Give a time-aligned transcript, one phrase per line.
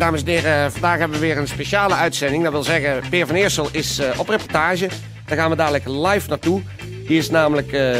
[0.00, 2.42] Dames en heren, vandaag hebben we weer een speciale uitzending.
[2.42, 4.88] Dat wil zeggen, Peer van Eersel is eh, op reportage.
[5.26, 6.62] Daar gaan we dadelijk live naartoe.
[7.06, 7.96] Die is namelijk eh,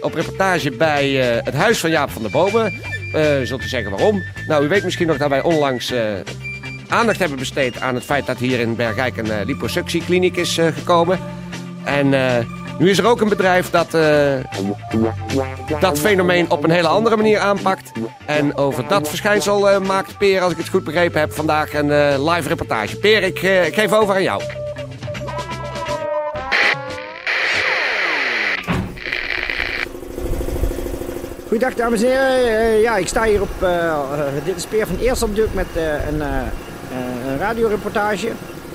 [0.00, 2.72] op reportage bij eh, het huis van Jaap van der Bomen.
[3.42, 4.22] Zult u zeggen waarom?
[4.46, 5.92] Nou, u weet misschien nog dat wij onlangs
[6.88, 11.18] aandacht hebben besteed aan het feit dat hier in Bergijk een liposuctiekliniek is gekomen.
[11.84, 12.14] En
[12.80, 13.90] nu is er ook een bedrijf dat
[15.80, 17.92] dat fenomeen op een hele andere manier aanpakt.
[18.26, 21.88] En over dat verschijnsel uh, maakt Peer, als ik het goed begrepen heb, vandaag een
[21.88, 22.96] uh, live reportage.
[22.96, 23.38] Peer, ik,
[23.74, 24.42] geef over aan jou.
[31.48, 32.80] Goedendag dames en heren.
[32.80, 33.66] ja, ik sta hier op,
[34.44, 35.66] dit is Peer van Eerst op met
[36.08, 36.22] een
[37.38, 38.28] radioreportage.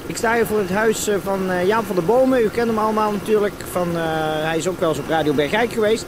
[0.08, 2.44] Ik sta hier voor het huis van Jaap van der Bomen.
[2.44, 3.54] U kent hem allemaal natuurlijk.
[3.72, 3.88] Van,
[4.44, 6.06] hij is ook wel eens op Radio Bergijk geweest.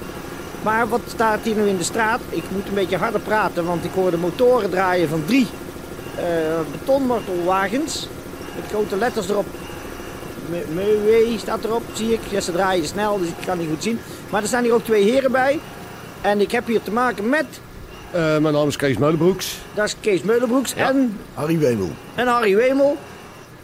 [0.63, 2.19] Maar wat staat hier nu in de straat?
[2.29, 5.47] Ik moet een beetje harder praten, want ik hoor de motoren draaien van drie
[6.17, 6.23] uh,
[6.71, 8.07] betonwortelwagens.
[8.55, 9.45] Met grote letters erop.
[10.73, 12.19] Meuwe staat erop, zie ik.
[12.29, 13.99] Ja, ze draaien snel, dus ik kan niet goed zien.
[14.29, 15.59] Maar er staan hier ook twee heren bij.
[16.21, 17.45] En ik heb hier te maken met...
[18.15, 19.57] Uh, mijn naam is Kees Meulenbroeks.
[19.73, 21.19] Dat is Kees Meulenbroeks en...
[21.33, 21.91] Harry Wemel.
[22.15, 22.97] En Harry Wemel.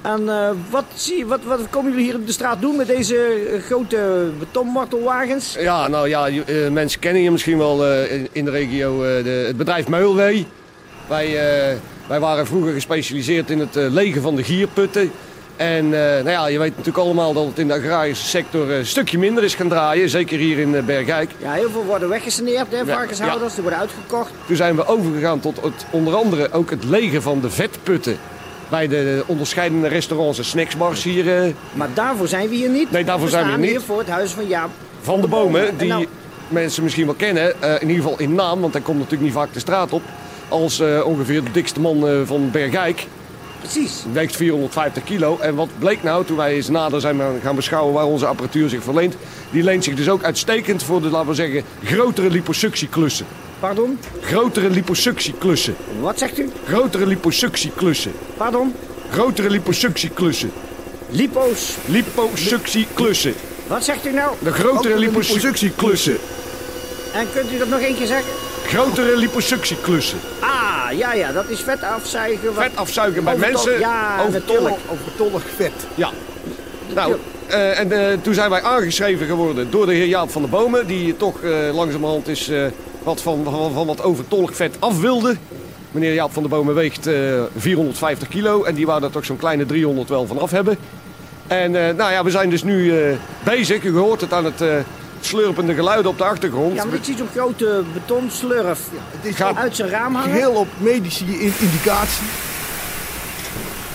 [0.03, 3.51] En uh, wat, zie, wat, wat komen jullie hier op de straat doen met deze
[3.53, 5.55] uh, grote betonmartelwagens?
[5.59, 9.57] Ja, nou ja, uh, mensen kennen je misschien wel in, in, de regio de, het
[9.57, 10.47] bedrijf Meulwee.
[11.07, 11.37] Wij,
[12.07, 15.11] wij waren vroeger gespecialiseerd in het legen van de gierputten.
[15.55, 19.17] En nou ja, je weet natuurlijk allemaal dat het in de agrarische sector een stukje
[19.17, 20.09] minder is gaan draaien.
[20.09, 21.31] Zeker hier in Bergijk.
[21.37, 23.49] Ja, heel veel worden weggesaneerd, hè, varkenshouders.
[23.49, 23.53] Ja.
[23.53, 24.31] Die worden uitgekocht.
[24.47, 28.17] Toen zijn we overgegaan tot het, onder andere ook het legen van de vetputten
[28.73, 31.45] bij de onderscheidende restaurants en snacksbars hier.
[31.45, 31.53] Uh...
[31.73, 32.91] Maar daarvoor zijn we hier niet.
[32.91, 33.69] Nee, daarvoor we zijn we hier niet.
[33.69, 34.69] hier voor het huis van Jaap
[35.01, 35.77] van de Bomen.
[35.77, 36.07] Die nou...
[36.47, 37.53] mensen misschien wel kennen.
[37.63, 40.01] Uh, in ieder geval in naam, want hij komt natuurlijk niet vaak de straat op.
[40.49, 43.07] Als uh, ongeveer de dikste man van Bergijk.
[43.59, 44.03] Precies.
[44.11, 45.37] Weegt 450 kilo.
[45.39, 48.83] En wat bleek nou, toen wij eens nader zijn gaan beschouwen waar onze apparatuur zich
[48.83, 49.15] verleent.
[49.51, 53.25] Die leent zich dus ook uitstekend voor de, laten we zeggen, grotere liposuctieklussen.
[53.63, 53.99] Pardon?
[54.21, 55.75] Grotere liposuctieklussen.
[55.99, 56.49] Wat zegt u?
[56.67, 58.11] Grotere liposuctieklussen.
[58.37, 58.75] Pardon?
[59.11, 60.51] Grotere liposuctieklussen.
[61.09, 61.75] Lipo's?
[61.85, 63.33] Liposuctieklussen.
[63.67, 64.35] Wat zegt u nou?
[64.39, 66.17] De grotere liposuctieklussen.
[67.13, 68.31] En kunt u dat nog keer zeggen?
[68.65, 70.19] Grotere liposuctieklussen.
[70.39, 72.53] Ah, ja, ja, dat is vet afzuigen.
[72.53, 73.79] Vet afzuigen bij mensen.
[73.79, 75.73] Ja, overtollig, overtollig vet.
[75.95, 76.09] Ja.
[76.93, 77.15] Nou,
[77.53, 80.87] uh, en uh, toen zijn wij aangeschreven geworden door de heer Jaap van der Bomen.
[80.87, 82.51] Die toch uh, langzamerhand is
[83.03, 85.35] wat van, van, van, wat overtollig vet af wilde.
[85.91, 87.09] Meneer Jaap van der Bomen weegt
[87.57, 88.63] 450 kilo.
[88.63, 90.77] En die wou daar toch zo'n kleine 300 wel van af hebben.
[91.47, 92.93] En nou ja, we zijn dus nu
[93.43, 93.83] bezig.
[93.83, 94.63] U hoort het aan het
[95.19, 96.75] slurpende geluid op de achtergrond.
[96.75, 100.35] Ja, maar ik zie zo'n grote betonslurf ja, het is gaat uit zijn raam hangen.
[100.35, 101.25] Heel op medische
[101.59, 102.25] indicatie.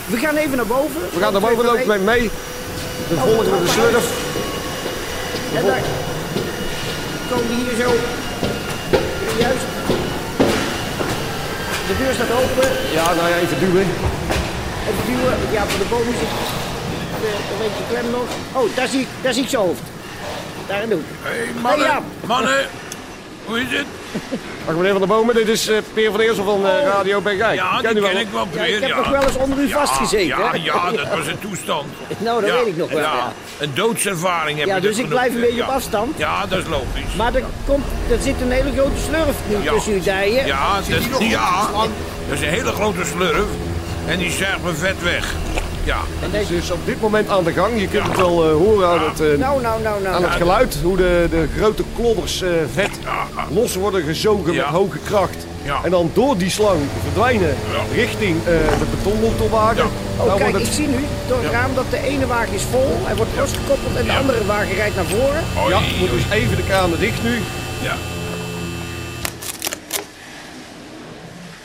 [0.06, 1.00] We gaan even naar boven.
[1.12, 2.30] We gaan naar boven, lopen mee.
[3.06, 4.06] Volgen we de slurf.
[5.54, 5.82] En daar
[7.30, 7.90] komen hier zo.
[9.38, 9.66] Juist.
[11.86, 12.68] De deur staat open.
[12.92, 13.86] Ja, nou ja, even duwen.
[14.88, 15.36] Even duwen.
[15.52, 16.32] Ja, van de bomen zit
[17.22, 18.28] een beetje klem nog.
[18.52, 19.82] Oh, daar zie ik, daar zie ik zijn hoofd.
[20.66, 21.04] Daar en doen.
[21.22, 21.90] Hé, hey, mannen.
[21.90, 22.66] Hey, mannen.
[23.44, 23.86] Hoe is het?
[24.66, 27.54] Dag meneer Van der Bomen, dit is uh, Peer van Eersel van uh, Radio Bergijk.
[27.54, 28.10] Ja, ken die wel.
[28.10, 28.60] ken ik wel, Peer.
[28.60, 28.96] Ja, ik heb ja.
[28.96, 30.26] nog wel eens onder u ja, vastgezeten.
[30.26, 31.86] Ja, ja, dat was een toestand.
[32.18, 32.98] nou, dat ja, weet ik nog wel.
[32.98, 35.66] Ja, Ja, een doodservaring heb ja je dus ik blijf een beetje ja.
[35.66, 36.18] op afstand.
[36.18, 37.14] Ja, dat is logisch.
[37.16, 39.72] Maar er, komt, er zit een hele grote slurf nu Ja.
[39.72, 40.46] tussen uw dijen.
[40.46, 41.88] Ja, dat, ja, dat
[42.38, 43.46] is een hele grote slurf.
[44.06, 45.34] En die zuigt me vet weg.
[45.84, 45.96] Ja.
[46.22, 47.80] En Het is dus op dit moment aan de gang.
[47.80, 50.14] Je kunt het wel eh, horen aan het, eh, Nou, nou, nou, nou.
[50.14, 50.76] aan het geluid.
[50.82, 53.26] Hoe de, de grote klodders eh, vet Ja.
[53.54, 54.64] los worden gezogen Ja.
[54.64, 55.46] met hoge kracht.
[55.62, 55.80] Ja.
[55.84, 57.94] En dan door die slang verdwijnen Ja.
[57.94, 59.76] richting eh, de betonwortelwagen.
[59.76, 59.84] Ja.
[60.18, 62.54] Oh, Nou kijk, wordt ik het, zie nu door het raam dat de ene wagen
[62.54, 63.00] is vol.
[63.04, 65.42] Hij wordt losgekoppeld en de andere wagen rijdt naar voren.
[65.62, 67.34] Oei, ja, moet dus even de kranen dicht nu.
[67.82, 67.94] Ja.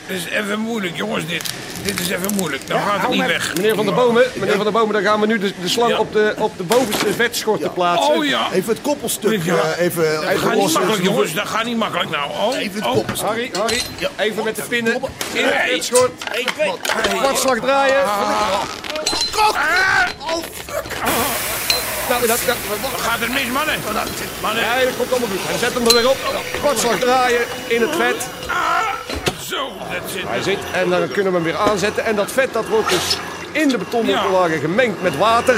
[0.06, 1.42] Dit is even moeilijk, jongens, dit.
[1.82, 2.66] Dit is even moeilijk.
[2.68, 3.54] Dan gaat het niet weg.
[3.54, 5.90] Meneer Van der Bomen, meneer Van der Bomen, dan gaan we nu de, de slang
[5.90, 5.98] Ja.
[5.98, 8.14] op, de, op de bovenste vetschorten plaatsen.
[8.14, 8.52] Oh ja.
[8.52, 9.54] Even het koppelstuk Ja.
[9.56, 11.34] eh, even Dat gaat niet makkelijk, jongens.
[11.34, 12.30] Dat gaat niet makkelijk nou.
[12.30, 12.92] Oh, Even het oh.
[12.92, 13.28] koppelstuk.
[13.28, 13.82] Harry, Harry,
[14.16, 15.00] even met de pinnen in
[15.32, 15.68] de Hey.
[15.68, 16.10] vetschort.
[17.18, 18.02] Kwartslag draaien.
[22.08, 23.74] Nou, dat, dat, Dan gaat het mis, mannen.
[24.42, 24.62] Mannen.
[24.76, 25.58] nee, dat komt allemaal goed.
[25.60, 26.16] Zet hem er weer op.
[26.60, 28.16] Kwartslag draaien in het vet.
[29.48, 30.28] Zo, dat zit.
[30.28, 32.04] Hij zit en dan kunnen we hem weer aanzetten.
[32.04, 33.16] En dat vet dat wordt dus
[33.52, 35.56] in de betonlagen gemengd met water.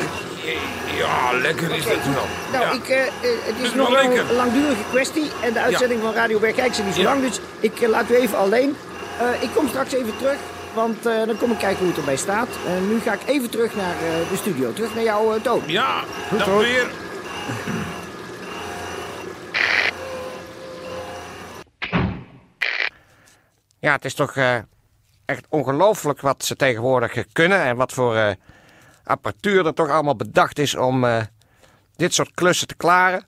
[0.99, 2.27] Ja, lekker is dat wel.
[2.53, 2.73] Nou, Ja.
[2.73, 5.31] ik, eh, eh, het is is nog een langdurige kwestie.
[5.41, 7.09] En de uitzending van Radio Bergijk is niet zo Ja.
[7.09, 7.21] lang.
[7.23, 8.77] Dus ik eh, laat u even alleen.
[9.19, 10.37] Eh, ik kom straks even terug.
[10.75, 12.49] Want eh, dan kom ik kijken hoe het erbij staat.
[12.67, 14.73] En nu ga ik even terug naar eh, de studio.
[14.73, 15.63] Terug naar jouw toon.
[15.67, 16.01] Ja,
[16.31, 16.59] dan hoor.
[16.59, 16.87] weer.
[23.87, 24.57] Ja, het is toch eh,
[25.25, 27.63] echt ongelooflijk wat ze tegenwoordig eh, kunnen.
[27.63, 28.31] En wat voor eh,
[29.05, 31.07] apparatuur er toch allemaal bedacht is om
[31.97, 33.27] dit soort klussen te klaren.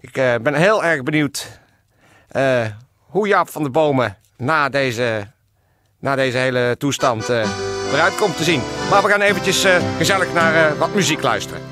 [0.00, 0.12] Ik
[0.42, 1.60] ben heel erg benieuwd
[3.06, 5.26] hoe Jaap van de Bomen na deze,
[5.98, 8.62] na deze hele toestand eruit komt te zien.
[8.90, 11.62] Maar we gaan eventjes gezellig naar wat muziek luisteren.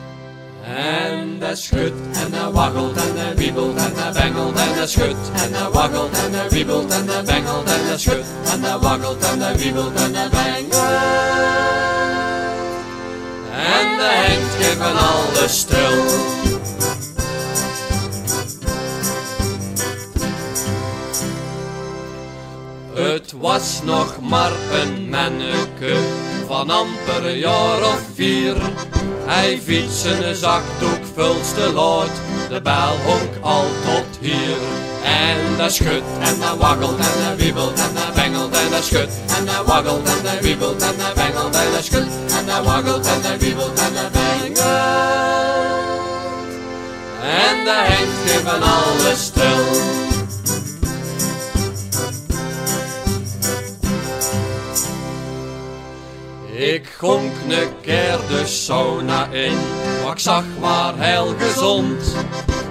[1.36, 5.30] En hij schudt en hij waggelt en hij wiebelt en hij bengelt en hij schudt
[5.32, 9.24] en hij waggelt en hij wiebelt en hij bengelt en hij schudt en hij waggelt
[9.24, 10.74] en hij wiebelt en hij bengelt.
[13.52, 16.04] En de Henk geven alles stil.
[22.94, 25.96] Het was nog maar een manneke
[26.46, 28.56] van amper een jaar of vier.
[29.24, 32.10] Hij fietsen een zakdoek vulste lood,
[32.48, 34.56] de bel honk al tot hier.
[35.02, 39.12] En hij schudt en hij waggelt en hij wiebelt en hij bengelt en hij schudt
[39.38, 43.06] en hij waggelt en hij wiebelt en hij bengelt en hij schudt en hij waggelt
[43.06, 44.64] en hij wiebelt en hij bengelt.
[47.22, 50.05] En de Henk geven alles stil.
[56.98, 59.58] Gonk ne keer de sauna in,
[60.02, 62.14] maar ik zag maar heel gezond.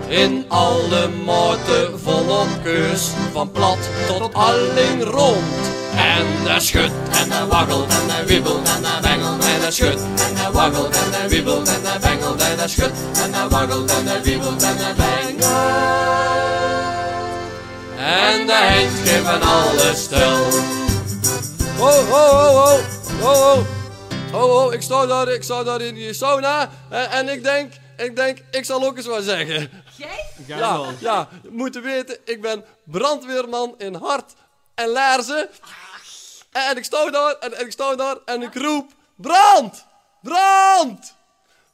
[0.07, 3.77] In alle maten volop keus, van plat
[4.07, 5.53] tot alling rond.
[5.95, 10.01] En hij schudt en hij waggelt en hij wiebelt en hij bengelt en hij schudt
[10.01, 13.91] en hij waggelt en hij wiebelt en hij bengelt en hij schudt en hij waggelt
[13.91, 15.51] en hij wiebelt en hij bengelt.
[17.97, 20.37] En de Henk geven alles stil.
[21.79, 22.79] Oh, oh, oh, oh,
[23.21, 23.74] oh, oh.
[24.35, 27.73] Oh, oh, ik sta daar, ik sta daar in die sauna en, en ik denk,
[27.97, 29.83] ik denk, ik zal ook eens wat zeggen.
[29.97, 30.25] Jij?
[30.45, 34.33] Ja, ja, moeten weten, ik ben brandweerman in hart
[34.75, 35.49] en laarzen.
[36.51, 39.85] En, en ik sta daar, en, en ik sta daar en ik roep, brand!
[40.21, 41.13] Brand!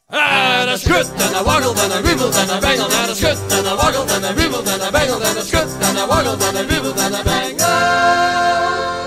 [0.07, 3.51] En hij schudt en hij waggelt en hij wiebelt en hij bengelt en hij schudt
[3.51, 6.43] en hij waggelt en hij wiebelt en hij bengelt en hij schudt en hij waggelt
[6.43, 9.00] en hij wiebelt en hij bengelt.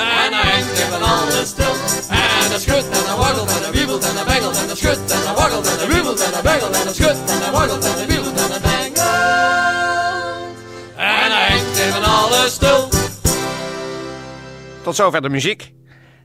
[0.00, 1.74] En hij hangt even alles stil.
[2.08, 5.12] En hij schudt en hij waggelt en hij wiebelt en hij bengelt en hij schudt
[5.12, 7.84] en hij waggelt en hij wiebelt en hij bengelt en hij schudt en hij waggelt
[7.84, 9.08] en hij wiebelt en hij bengelt.
[10.96, 12.88] En hij even alles stil.
[14.82, 15.72] Tot zover de muziek.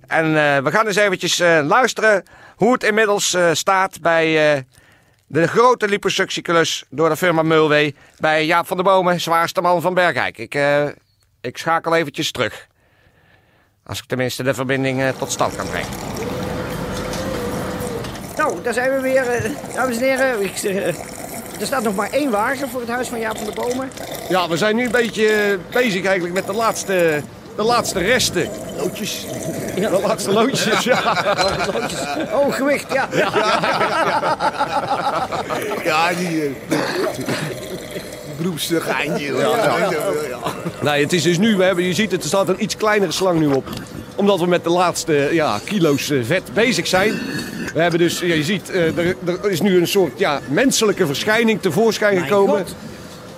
[0.08, 2.24] En eh, we gaan eens eventjes eh, luisteren
[2.56, 4.66] hoe het inmiddels eh, staat bij
[5.28, 9.94] de grote liposuctieklus door de firma Mulwee bij Jaap van der Bomen, zwaarste man van
[9.94, 10.38] Bergijk.
[10.38, 10.58] Ik,
[11.42, 12.68] ik schakel eventjes terug.
[13.88, 15.88] Als ik tenminste de verbinding eh, tot stand kan brengen.
[18.38, 20.44] Nou, daar zijn we weer, eh, dames en heren.
[20.44, 20.88] Ik, eh,
[21.60, 23.90] er staat nog maar één wagen voor het huis van Jaap van der Bomen.
[24.30, 27.22] Ja, we zijn nu een beetje bezig eigenlijk met de laatste,
[27.56, 28.50] de laatste resten.
[28.78, 29.26] Loodjes.
[29.76, 31.16] De laatste loodjes, ja.
[32.34, 33.08] Oh, gewicht, ja.
[35.84, 36.44] Ja, die...
[36.46, 37.22] eh, Beroepste
[39.40, 39.78] Ja,
[40.30, 40.40] ja.
[40.82, 43.12] Nee, het is dus nu, we hebben, je ziet het, er staat een iets kleinere
[43.12, 43.68] slang nu op.
[44.16, 47.12] Omdat we met de laatste ja, kilo's eh, vet bezig zijn.
[47.74, 51.06] We hebben dus, ja, je ziet, eh, er, er is nu een soort ja, menselijke
[51.06, 52.66] verschijning tevoorschijn gekomen.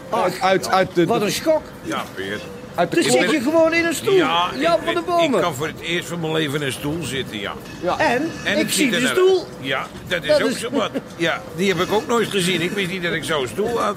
[0.10, 1.62] Uit, uit, uit de, Wat een schok.
[1.84, 2.40] Ja, Peer.
[2.76, 4.14] uit de Dus zit je gewoon in een stoel.
[4.16, 4.50] Ja,
[4.86, 5.24] van ik, Bomen.
[5.38, 7.54] ik kan voor het eerst van mijn leven in een stoel zitten, ja.
[7.98, 9.46] En, En ik zie de stoel.
[9.60, 10.90] Ja, dat is Dat ook is- zo wat.
[11.16, 12.62] Ja, die heb ik ook nooit gezien.
[12.62, 13.96] Ik wist niet dat ik zo'n stoel had.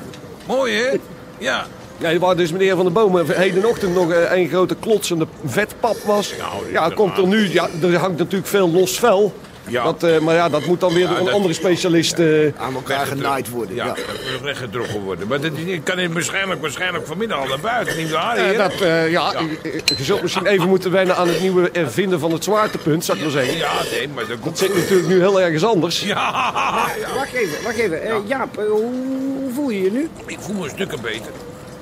[0.50, 0.90] Mooi, hè?
[1.38, 1.66] Ja.
[1.98, 6.34] Ja, waar dus meneer Van der Bomen hedenochtend nog eh, een grote klotsende vetpap was.
[6.38, 9.32] Nou, ja, komt er nu, ja, er hangt natuurlijk veel los vel.
[9.66, 9.82] Ja.
[9.84, 12.18] Dat, eh, maar ja, dat moet dan weer door Ja, een dat- andere specialist...
[12.18, 12.26] eh,
[12.56, 13.74] Aan elkaar genaaid worden.
[13.74, 13.94] Ja, Ja.
[13.94, 15.28] dat rechtgedrokken worden.
[15.28, 15.50] Maar dat
[15.82, 19.40] kan hij waarschijnlijk, waarschijnlijk vanmiddag al naar buiten, niet waar, eh, dat, eh, ja, eh,
[19.40, 23.04] eh, je zult misschien even moeten wennen aan het nieuwe eh, vinden van het zwaartepunt,
[23.04, 23.56] zou ik maar zeggen.
[23.56, 24.58] Ja, nee, maar dat Dat komt...
[24.58, 26.00] zit natuurlijk nu heel ergens anders.
[26.02, 26.52] Ja,
[27.16, 28.02] Wacht even, wacht even.
[28.02, 28.90] Eh, Jaap, eh, hoe
[29.70, 30.08] voel je je nu?
[30.26, 31.32] ik voel me stukken beter.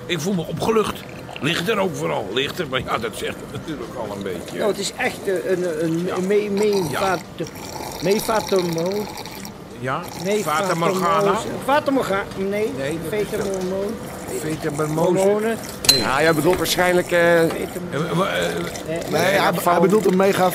[0.07, 0.95] Ik voel me opgelucht.
[1.41, 2.69] Ligt er ook vooral, ligt er.
[2.69, 4.59] Maar ja, dat zegt het natuurlijk al een beetje.
[4.59, 7.21] Nou, het is echt eh, een, een, een me, meevat...
[8.03, 9.07] Meevatomo...
[9.81, 10.01] Ja?
[10.25, 11.35] Nee, Fata Morgana?
[11.65, 12.25] Fata Morgana.
[12.37, 12.99] Nee, Nee.
[14.95, 15.57] Hormonen.
[15.97, 17.11] Ja, jij bedoelt waarschijnlijk...
[17.11, 17.89] eh, Fetam-
[19.11, 20.51] Nee, hij, hij bedoelt een mega,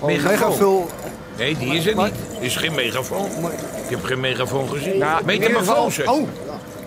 [0.00, 0.30] Megafoon.
[0.30, 0.88] mega veel...
[1.36, 2.12] Nee, die is er niet.
[2.40, 3.26] is geen megafoon.
[3.84, 4.96] Ik heb geen megafoon gezien.
[4.96, 6.02] Ja, metamorfose.
[6.10, 6.28] Oh,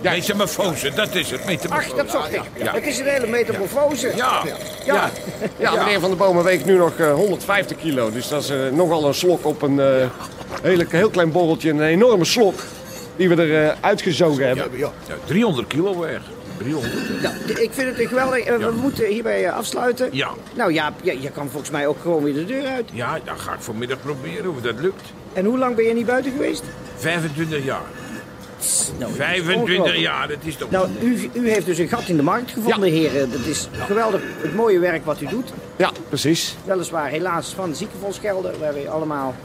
[0.01, 0.12] Ja.
[0.12, 1.39] Metamorfose, dat is het.
[1.39, 1.96] Ach, Metamorfose.
[1.96, 2.42] dat zocht ik.
[2.63, 2.74] Ja.
[2.74, 4.12] Het is een hele metamorfose.
[4.16, 4.42] Ja.
[4.86, 5.10] Ja.
[5.58, 8.12] Ja, meneer Van der Bomen weegt nu nog eh, 150 kilo.
[8.12, 10.08] Dus dat is eh, nogal een slok op een eh,
[10.62, 11.70] hele, heel klein borreltje.
[11.70, 12.60] Een enorme slok
[13.16, 14.66] die we er eh, uitgezogen hebben.
[14.77, 14.92] ja.
[15.08, 16.20] Ja, 300 kilo weg.
[16.58, 16.94] 300.
[17.22, 18.39] Ja, ik vind het geweldig.
[18.46, 20.10] Eh, We moeten hierbij eh, afsluiten.
[20.12, 20.30] Ja.
[20.56, 22.89] Nou ja, je, je kan volgens mij ook gewoon weer de deur uit.
[22.94, 25.01] Ja, dat ga ik vanmiddag proberen of dat lukt.
[25.34, 26.63] En hoe lang ben je niet buiten geweest?
[26.98, 27.82] 25 jaar.
[28.97, 29.99] Nou, 25 ongelooflijk.
[29.99, 30.69] jaar, dat is toch...
[30.69, 33.31] Nou, u, u heeft dus een gat in de markt gevonden, heren.
[33.31, 35.53] Dat is geweldig het mooie werk wat u doet.
[35.75, 36.55] Ja, precies.
[36.65, 39.35] Weliswaar helaas van de ziekenfondsgelden, waar we allemaal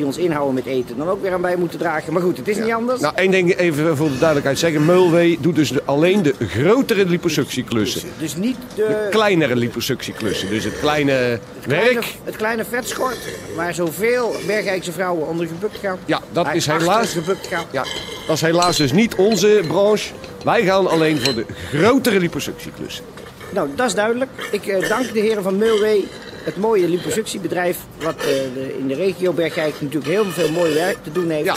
[0.00, 2.12] die ons inhouden met eten, dan ook weer aan bij moeten dragen.
[2.12, 3.00] Maar goed, het is niet anders.
[3.00, 4.84] Nou, één ding even voor de duidelijkheid zeggen.
[4.84, 8.02] Meulwee doet dus de- alleen de grotere liposuctieklussen.
[8.18, 10.48] Dus niet de, De kleinere liposuctieklussen.
[10.48, 12.04] Dus het kleine werk.
[12.24, 13.16] het kleine vetschort,
[13.56, 15.98] waar zoveel Bergijkse vrouwen onder gebukt gaan.
[16.04, 17.12] Ja, dat is helaas...
[17.12, 17.64] gebukt gaan.
[17.70, 17.84] Ja,
[18.26, 20.10] dat is helaas dus niet onze branche.
[20.44, 23.04] Wij gaan alleen voor de grotere liposuctieklussen.
[23.52, 24.30] Nou, dat is duidelijk.
[24.50, 26.08] Ik eh, dank de heren van Meulwee,
[26.44, 30.96] het mooie liposuctiebedrijf, wat eh, de, in de regio Bergijk natuurlijk heel veel mooi werk
[31.02, 31.44] te doen heeft.
[31.44, 31.56] Ja.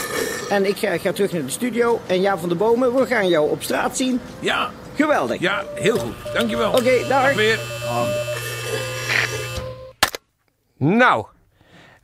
[0.50, 2.00] En ik ga, ga terug naar de studio.
[2.06, 4.20] En Jaap van der Bomen, we gaan jou op straat zien.
[4.40, 5.40] Ja, Geweldig.
[5.40, 6.14] ja, heel goed.
[6.34, 6.70] Dankjewel.
[6.70, 7.34] Oké, dag.
[7.34, 7.60] weer.
[10.76, 11.26] Nou,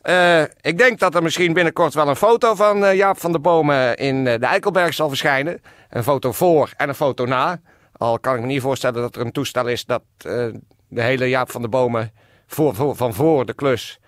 [0.02, 3.40] eh, ik denk dat er misschien binnenkort wel een foto van eh, Jaap van der
[3.40, 5.62] Bomen in eh, de Eikelberg zal verschijnen.
[5.90, 7.60] Een foto voor en een foto na.
[8.00, 10.46] Al kan ik me niet voorstellen dat er een toestel is dat eh,
[10.88, 12.12] de hele Jaap van der Bomen
[12.46, 13.98] voor, voor- van voor de klus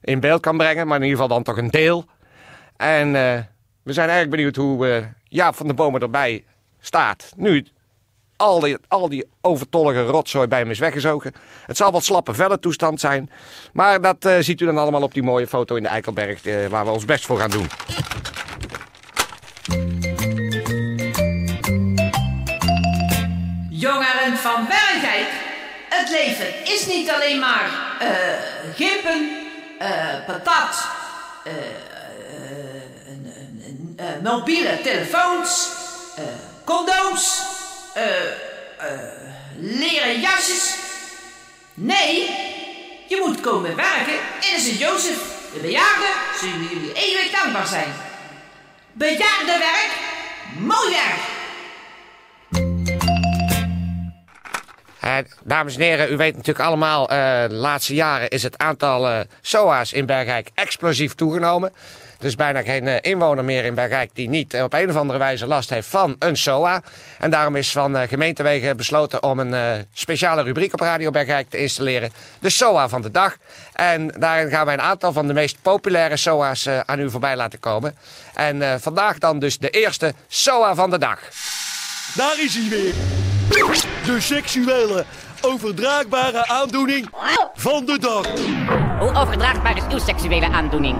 [0.00, 0.86] in beeld kan brengen.
[0.86, 2.04] Maar in ieder geval dan toch een deel.
[2.76, 3.40] En eh,
[3.82, 6.44] we zijn eigenlijk benieuwd hoe eh, Jaap van der Bomen erbij
[6.80, 7.32] staat.
[7.36, 7.66] Nu
[8.36, 11.32] al die, al die overtollige rotzooi bij hem is weggezogen.
[11.66, 13.30] Het zal wat slappe velle toestand zijn.
[13.72, 16.90] Maar dat ziet u dan allemaal op die mooie foto in de Eikelberg, waar we
[16.90, 17.66] ons best voor gaan doen.
[24.42, 25.28] Van Bergijk,
[25.88, 28.08] het leven is niet alleen maar eh
[28.74, 29.30] gimpen,
[29.78, 30.86] eh, patat,
[31.44, 31.52] eh,
[34.22, 35.68] mobiele telefoons,
[36.64, 37.42] condooms,
[39.58, 40.74] leren jasjes.
[41.74, 42.30] Nee,
[43.08, 44.18] je moet komen werken
[44.52, 45.18] in Sint-Jozef.
[45.52, 47.94] De bejaarden zullen jullie eeuwig dankbaar zijn.
[48.92, 49.90] Bejaardenwerk,
[50.58, 51.31] mooi werk.
[55.02, 59.08] Eh, dames en heren, u weet natuurlijk allemaal, eh, de laatste jaren is het aantal
[59.08, 61.72] eh, SOA's in Bergijk explosief toegenomen.
[62.18, 65.46] Er is bijna geen inwoner meer in Bergijk die niet op een of andere wijze
[65.46, 66.82] last heeft van een SOA.
[67.18, 72.12] En daarom is van gemeentewegen besloten om een speciale rubriek op Radio Bergijk te installeren.
[72.40, 73.36] De SOA van de dag.
[73.72, 77.60] En daarin gaan wij een aantal van de meest populaire SOA's aan u voorbij laten
[77.60, 77.96] komen.
[78.34, 81.18] En vandaag dan dus de eerste SOA van de dag.
[82.14, 83.31] Daar is hij weer.
[84.04, 85.04] De seksuele
[85.40, 87.08] overdraagbare aandoening
[87.54, 88.26] van de dag.
[88.98, 90.98] Hoe overdraagbaar is uw seksuele aandoening?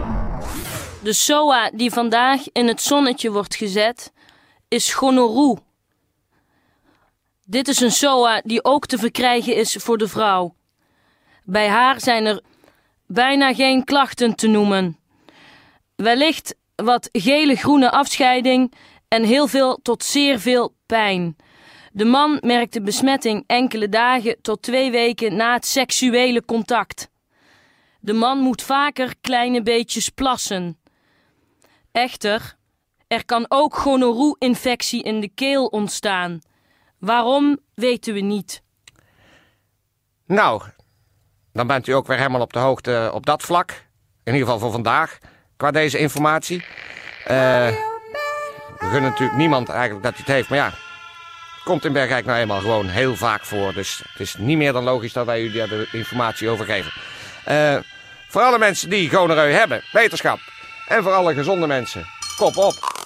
[1.03, 4.13] De SOA die vandaag in het zonnetje wordt gezet,
[4.69, 5.59] is gonorroe.
[7.45, 10.55] Dit is een SOA die ook te verkrijgen is voor de vrouw.
[11.45, 12.43] Bij haar zijn er
[13.07, 14.99] bijna geen klachten te noemen.
[15.97, 18.73] Wellicht wat gele-groene afscheiding
[19.09, 21.37] en heel veel tot zeer veel pijn.
[21.95, 27.11] De man merkt de besmetting enkele dagen tot twee weken na het seksuele contact.
[28.01, 30.79] De man moet vaker kleine beetjes plassen.
[31.91, 32.57] Echter,
[33.07, 36.39] er kan ook gonorroe-infectie in de keel ontstaan.
[36.99, 38.63] Waarom weten we niet.
[40.27, 40.63] Nou,
[41.53, 43.71] dan bent u ook weer helemaal op de hoogte op dat vlak.
[44.25, 45.19] In ieder geval voor vandaag,
[45.57, 46.65] qua deze informatie.
[47.25, 47.69] Eh,
[48.79, 50.92] we gunnen natuurlijk niemand eigenlijk dat hij het heeft, maar ja.
[51.65, 53.73] Komt in Bergijk nou eenmaal gewoon heel vaak voor.
[53.75, 56.93] Dus het is niet meer dan logisch dat wij u daar de informatie over geven.
[57.45, 57.77] Eh,
[58.29, 60.39] Voor alle mensen die gonoreu hebben, wetenschap.
[60.89, 63.02] En voor alle gezonde mensen, kop op.